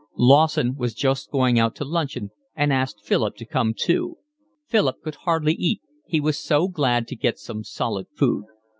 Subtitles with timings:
[0.17, 4.17] Lawson was just going out to luncheon and asked Philip to come too.
[4.65, 8.45] Philip could hardly eat, he was so glad to get some solid food.